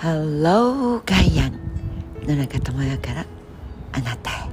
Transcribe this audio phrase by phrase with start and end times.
[0.00, 1.60] ハローガイアン
[2.26, 3.26] 野中智代から
[3.92, 4.48] あなたへ。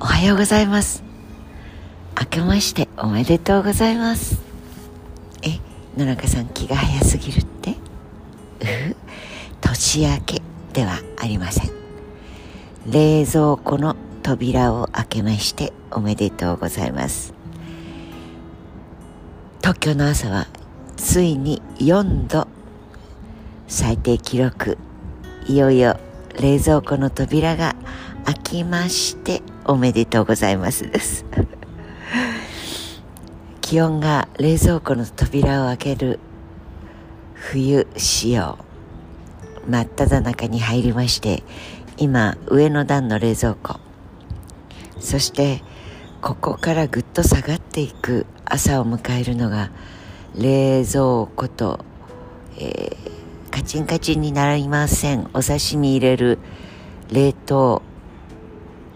[0.00, 1.04] おはようございます。
[2.18, 4.42] 明けましておめでとうございます。
[5.44, 5.60] え
[5.96, 7.70] 野中さん気が早すぎるって？
[7.70, 7.74] う
[8.64, 8.96] ふ。
[9.60, 10.42] 年明け
[10.72, 11.70] ではありません。
[12.90, 13.94] 冷蔵庫の
[14.24, 17.32] 扉を開けましておめでとうございます。
[19.60, 20.48] 東京の朝は
[20.96, 22.48] ついに4度
[23.70, 24.78] 最低記録。
[25.46, 25.98] いよいよ
[26.40, 27.76] 冷蔵庫の扉が
[28.24, 31.26] 開きましておめでとうございますです。
[33.60, 36.18] 気温が冷蔵庫の扉を開ける
[37.34, 38.56] 冬仕様。
[39.68, 41.42] 真っ只中に入りまして
[41.98, 43.80] 今上の段の冷蔵庫。
[44.98, 45.62] そして
[46.22, 49.70] ここからぐっと下がっていく朝を迎えるのが
[50.34, 51.80] 冷蔵庫と、
[52.56, 53.17] えー
[53.58, 55.30] カチンカチンになりません。
[55.34, 56.38] お刺身入れる
[57.10, 57.82] 冷凍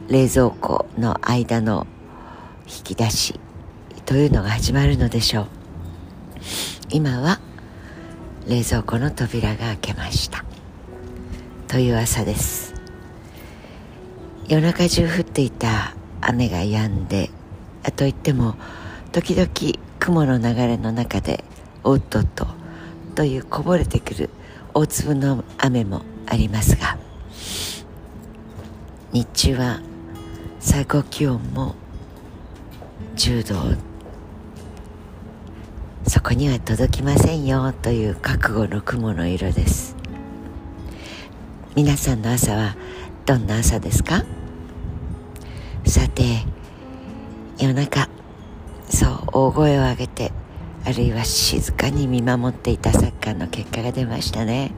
[0.08, 1.88] 冷蔵庫の間の
[2.68, 3.40] 引き出し
[4.06, 5.46] というのが始まるのでしょう。
[6.90, 7.40] 今は
[8.46, 10.44] 冷蔵庫の扉が開けました。
[11.66, 12.72] という朝です。
[14.46, 17.30] 夜中中降っていた雨が止んで
[17.96, 18.54] といっても
[19.10, 19.50] 時々
[19.98, 21.42] 雲の流れの中で
[21.82, 22.61] おっとっと
[23.14, 24.30] というこぼれてくる
[24.74, 26.96] 大粒の雨もありますが
[29.12, 29.80] 日中は
[30.60, 31.74] 最高気温も
[33.16, 33.76] 10度
[36.08, 39.96] そこには届きませんよという覚悟の雲の色です。
[41.74, 42.76] 皆さんの朝は
[43.24, 44.24] どんな朝ですか？
[45.86, 46.44] さて
[47.58, 48.08] 夜中
[48.88, 50.32] そう大声を上げて
[50.84, 54.72] あるいは静かに見守っていたサッカーの結果が出ましたね。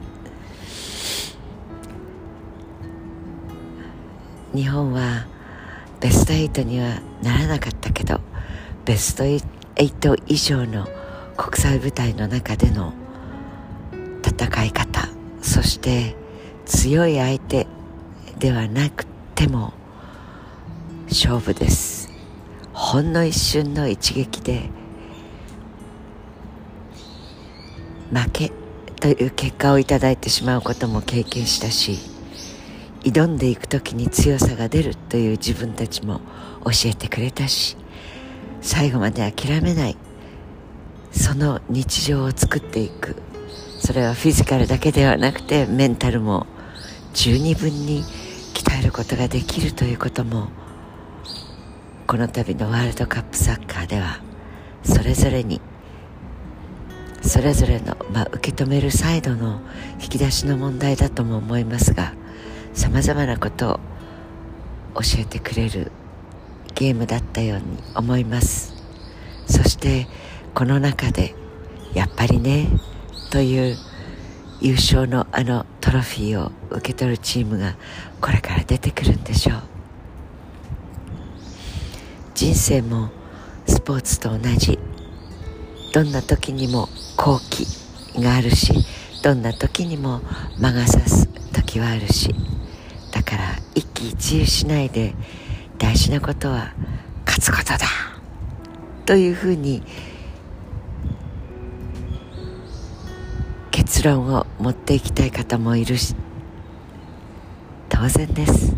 [4.53, 5.25] 日本は
[5.99, 8.21] ベスト8にはならなかったけど
[8.85, 10.87] ベスト8以上の
[11.35, 12.93] 国際舞台の中での
[14.23, 15.09] 戦い方
[15.41, 16.15] そして
[16.65, 17.67] 強い相手
[18.39, 19.73] ではなくても
[21.07, 22.11] 勝負です。
[22.73, 24.69] ほんの一瞬の一撃で
[28.11, 28.51] 負け
[28.99, 31.99] という結果をいただいてしまうことも経験したし
[33.01, 36.21] 挑んでいく時に強さが出るという自分たちも
[36.63, 37.77] 教えてくれたし
[38.61, 39.97] 最後まで諦めない
[41.11, 43.15] その日常を作っていく。
[43.85, 46.47] それはフィジカルだけではなくてメンタルも
[47.13, 48.03] 十二分に
[48.55, 50.47] 鍛えることができるということも
[52.07, 54.21] この度のワールドカップサッカーでは
[54.83, 55.61] それぞれに
[57.27, 59.59] それぞれの、まあ、受け止めるサイドの
[59.99, 62.13] 引き出しの問題だとも思いますが
[62.73, 63.79] さまざまなこと
[64.93, 65.91] を教えてくれる
[66.75, 67.65] ゲームだったように
[67.95, 68.73] 思います。
[69.47, 70.07] そして
[70.53, 71.35] この中で
[71.93, 72.67] やっぱりね
[73.31, 73.77] という
[74.61, 77.75] 優勝のあのトロフィーを受け取るチームが
[78.21, 79.61] これから出てくるんでしょう。
[82.33, 83.09] 人生も
[83.67, 84.77] スポーツと同じ
[85.95, 87.65] どんな時にも好機
[88.21, 88.73] があるし
[89.23, 90.19] どんな時にも
[90.59, 92.35] 魔が差す時はあるし
[93.13, 95.15] だから一喜一憂しないで
[95.77, 96.73] 大事なことは
[97.25, 97.77] 勝つことだ
[99.05, 99.83] というふうに
[103.71, 106.13] 結論を持っていきたい方もいるし
[107.87, 108.75] 当然です。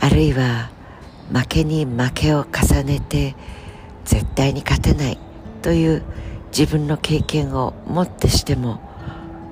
[0.00, 0.70] あるいは
[1.32, 3.34] 負けに負けを重ねて
[4.04, 5.18] 絶対に勝てない
[5.62, 6.02] という
[6.56, 8.80] 自分の経験をもってしても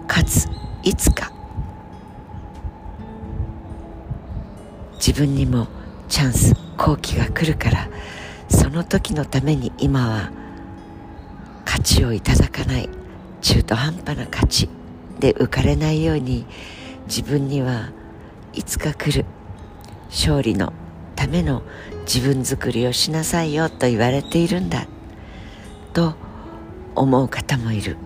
[0.06, 0.48] かつ
[0.82, 1.32] いつか。
[4.94, 5.66] 自分にも
[6.08, 7.88] チャンス好機が来るから。
[8.52, 10.30] その時のために今は
[11.64, 12.88] 勝ちをいただかない
[13.40, 14.68] 中途半端な勝ち
[15.18, 16.44] で浮かれないように
[17.06, 17.90] 自分には
[18.52, 19.24] いつか来る。
[20.10, 20.74] 勝利の
[21.22, 21.62] ための
[22.00, 24.88] 自分作りをしなさいよと言われているんだ。
[25.92, 26.14] と
[26.96, 27.96] 思う方もいる。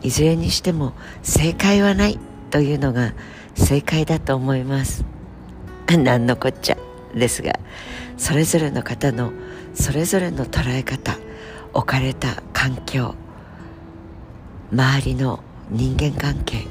[0.00, 0.92] いずれにしても
[1.24, 2.20] 正解はない
[2.50, 3.14] というのが
[3.56, 5.04] 正解だと思います。
[5.90, 6.76] 何のこっちゃ
[7.16, 7.58] ですが
[8.16, 9.32] それぞれの方の
[9.74, 11.16] それぞれの捉え方
[11.72, 13.16] 置かれた環境
[14.70, 16.64] 周りの人間関係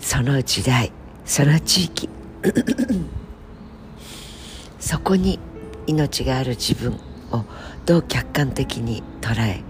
[0.00, 0.90] その時代
[1.24, 2.08] その地域。
[4.92, 5.38] そこに
[5.86, 6.92] 命がある自分
[7.30, 7.46] を
[7.86, 9.62] どう客観的に捉え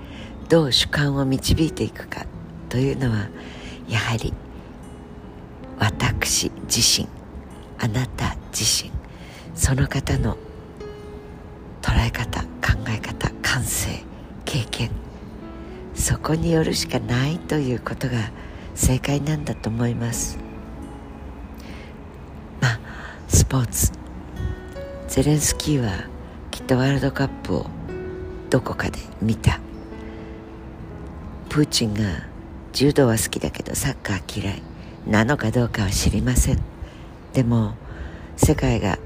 [0.48, 2.26] どう主観を導いていくか
[2.68, 3.28] というのは
[3.88, 4.34] やはり
[5.78, 7.06] 私自身
[7.78, 8.90] あなた自身
[9.54, 10.36] その方の
[11.80, 14.02] 捉え方考え方感性
[14.44, 14.90] 経験
[15.94, 18.32] そこによるしかないということが
[18.74, 20.36] 正解なんだと思います。
[22.60, 22.80] まあ
[23.28, 24.01] スポーツ。
[25.12, 26.06] ゼレンスキーは
[26.50, 27.66] きっとワールドカップを
[28.48, 29.60] どこかで見た。
[31.50, 32.00] プーチンが
[32.72, 34.62] 柔道は好きだけどサッカー嫌い。
[35.06, 36.62] なのかどうかは知りません。
[37.34, 37.74] でも
[38.38, 38.98] 世界が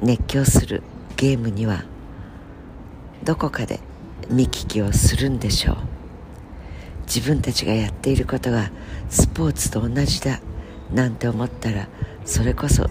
[0.00, 0.82] 熱狂する
[1.16, 1.84] ゲームには
[3.22, 3.78] どこかで
[4.28, 5.76] 見聞きをするんでしょう。
[7.06, 8.72] 自分たちがやっていることが
[9.08, 10.40] スポーツと同じだ。
[10.92, 11.86] なんて思ったら
[12.24, 12.90] それこそ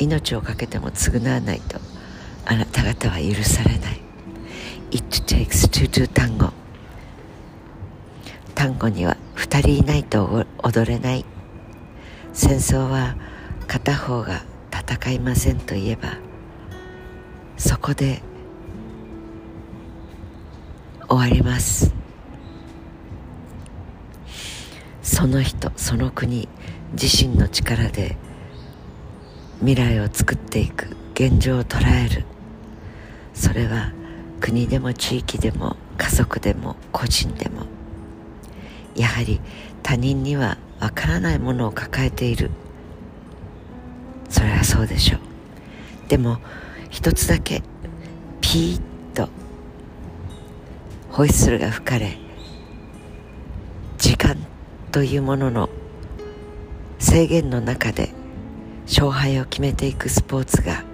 [0.00, 1.78] 命を懸けても償わないと
[2.46, 4.00] あなた方は許されない。
[4.90, 6.52] It takes two to tango.
[8.54, 11.24] 単語には2人いないと踊れない。
[12.32, 13.16] 戦争は
[13.66, 14.42] 片方が
[14.72, 16.16] 戦いませんといえば
[17.56, 18.22] そこで
[21.08, 21.92] 終わります。
[25.02, 26.48] その人その国
[26.92, 28.16] 自身の力で
[29.60, 32.24] 未来を作っていく現状を捉える。
[33.34, 33.92] それは
[34.40, 37.66] 国でも地域でも家族でも個人でも。
[38.96, 39.40] やはり
[39.82, 42.50] 他人にはわからないものを抱えている。
[44.30, 45.20] それはそうでしょう。
[46.08, 46.38] でも
[46.88, 47.62] 一つだけ
[48.40, 48.80] ピーッ
[49.14, 49.28] と
[51.10, 52.16] ホイッスルが吹かれ
[53.98, 54.36] 時間
[54.90, 55.68] というものの
[56.98, 58.14] 制限の中で
[58.90, 60.84] 勝敗を決めていくスポーツが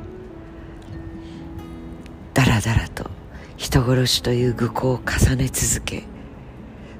[2.35, 3.11] だらだらと
[3.57, 6.05] 人殺しという愚行を重ね続け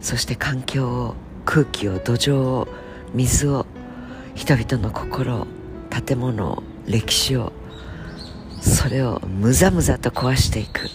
[0.01, 1.15] そして環境を
[1.45, 2.69] 空気を土壌を
[3.15, 3.67] 水を
[4.35, 5.47] 人々の心を
[5.91, 7.53] 建物を歴史を
[8.61, 10.89] それをむざむざと壊していく。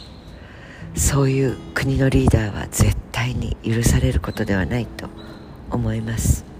[0.95, 5.07] そういう国のリーダーは絶対に許されることではないと
[5.69, 6.50] 思います。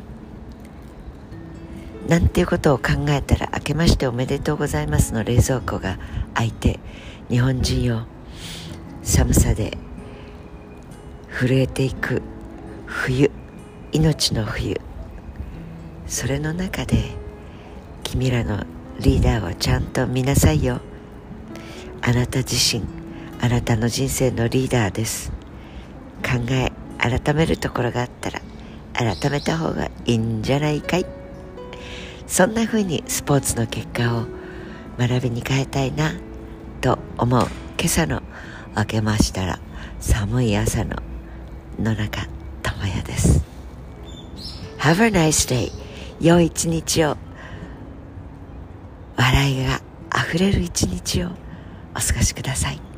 [2.08, 5.98] なんていうことを考えたら明けましておめでとうございますの冷蔵庫が
[6.34, 6.80] 開いて
[7.30, 8.06] 日本人よ
[9.02, 9.78] 寒さで
[11.30, 12.22] 震えていく
[12.86, 13.32] 冬
[13.94, 14.80] 命の冬。
[16.08, 17.12] それの中で
[18.04, 18.66] 君らの
[19.00, 20.82] リーダーをちゃんと見なさいよ。
[22.02, 22.84] あなた自身
[23.40, 25.32] あなたの人生のリーダーです。
[26.22, 28.42] 考え改めるところがあったら
[28.94, 31.06] 改めた方がいいんじゃないかい？
[32.32, 34.26] そんな風にスポーツの結果を
[34.98, 36.14] 学びに変えたいな
[36.80, 37.42] と思う
[37.78, 38.24] 今朝の
[38.74, 39.60] 明けましたら
[40.00, 40.96] 寒い朝の
[41.78, 42.26] 野中
[42.64, 43.44] 智也です。
[44.80, 45.74] Have a nice day.
[46.22, 47.18] 良い一日を。
[49.18, 51.32] 笑いがあふれる一日を
[51.94, 52.91] お過ごしください。